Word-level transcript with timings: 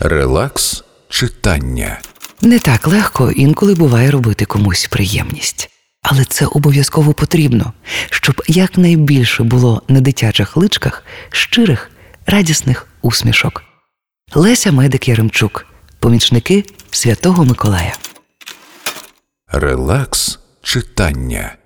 Релакс 0.00 0.84
читання. 1.08 2.00
Не 2.40 2.58
так 2.58 2.86
легко 2.86 3.30
інколи 3.30 3.74
буває 3.74 4.10
робити 4.10 4.44
комусь 4.44 4.86
приємність. 4.86 5.70
Але 6.02 6.24
це 6.24 6.46
обов'язково 6.46 7.12
потрібно, 7.12 7.72
щоб 8.10 8.42
якнайбільше 8.48 9.42
було 9.42 9.82
на 9.88 10.00
дитячих 10.00 10.56
личках 10.56 11.04
щирих, 11.30 11.90
радісних 12.26 12.86
усмішок. 13.02 13.62
Леся 14.34 14.72
Медик 14.72 15.08
Яремчук, 15.08 15.66
помічники 15.98 16.64
Святого 16.90 17.44
Миколая. 17.44 17.94
Релакс 19.48 20.38
читання. 20.62 21.56